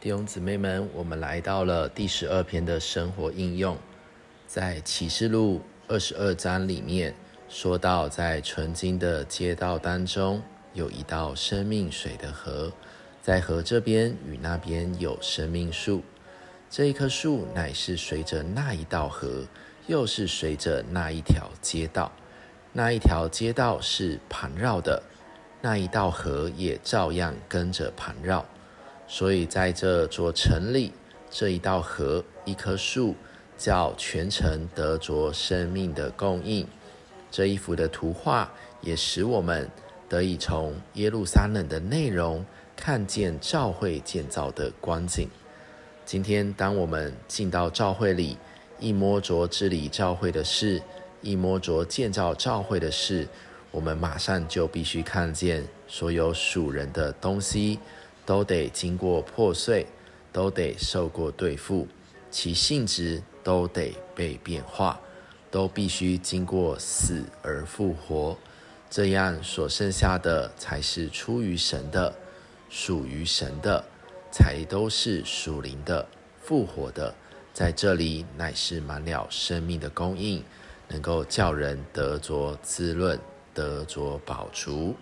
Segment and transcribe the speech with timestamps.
[0.00, 3.76] 弟兄姊妹们，我们来到了第十二篇的生活应用，
[4.46, 7.12] 在启示录二十二章里面
[7.48, 10.40] 说到，在纯金的街道当中
[10.72, 12.72] 有一道生命水的河，
[13.20, 16.04] 在河这边与那边有生命树，
[16.70, 19.44] 这一棵树乃是随着那一道河，
[19.88, 22.12] 又是随着那一条街道，
[22.72, 25.02] 那一条街道是盘绕的，
[25.60, 28.46] 那一道河也照样跟着盘绕。
[29.10, 30.92] 所以，在这座城里，
[31.30, 33.14] 这一道河、一棵树，
[33.56, 36.66] 叫全城得着生命的供应。
[37.30, 39.68] 这一幅的图画，也使我们
[40.10, 42.44] 得以从耶路撒冷的内容，
[42.76, 45.28] 看见教会建造的光景。
[46.04, 48.36] 今天，当我们进到教会里，
[48.78, 50.82] 一摸着治理教会的事，
[51.22, 53.26] 一摸着建造教会的事，
[53.70, 57.78] 我们马上就必须看见所有属人的东西。
[58.28, 59.86] 都得经过破碎，
[60.30, 61.88] 都得受过对付，
[62.30, 65.00] 其性质都得被变化，
[65.50, 68.36] 都必须经过死而复活，
[68.90, 72.14] 这样所剩下的才是出于神的，
[72.68, 73.82] 属于神的，
[74.30, 76.06] 才都是属灵的、
[76.42, 77.14] 复活的，
[77.54, 80.44] 在这里乃是满了生命的供应，
[80.88, 83.18] 能够叫人得着滋润，
[83.54, 84.94] 得着饱足。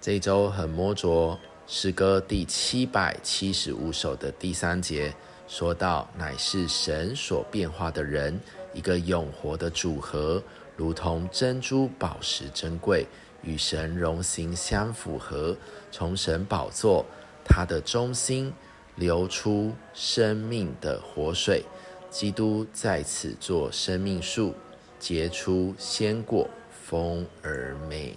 [0.00, 1.36] 这一周很摸着。
[1.66, 5.14] 诗歌第七百七十五首的第三节
[5.48, 8.38] 说到：“乃是神所变化的人，
[8.74, 10.42] 一个永活的组合，
[10.76, 13.06] 如同珍珠宝石珍贵，
[13.42, 15.56] 与神荣形相符合。
[15.90, 17.04] 从神宝座，
[17.46, 18.52] 他的中心
[18.96, 21.64] 流出生命的活水。
[22.10, 24.54] 基督在此做生命树，
[24.98, 28.14] 结出鲜果，丰而美。”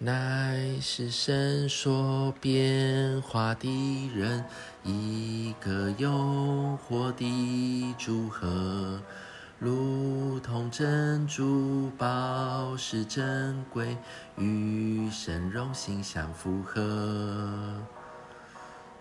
[0.00, 4.44] 乃是神所变化的人，
[4.84, 9.02] 一个永活的组合，
[9.58, 13.96] 如同珍珠宝石珍贵，
[14.36, 17.74] 与神荣形相符合。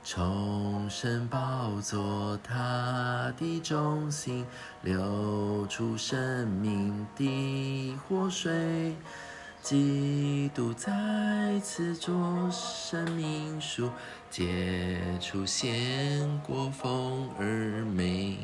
[0.03, 4.43] 重生宝座他的中心
[4.81, 8.95] 流出生命的活水。
[9.61, 12.15] 基督再次做
[12.49, 13.89] 生命书，
[14.29, 18.37] 皆出现过风儿美。